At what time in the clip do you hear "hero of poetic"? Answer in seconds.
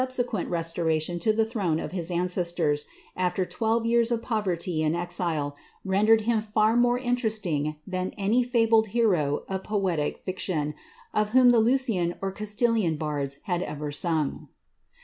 8.97-10.17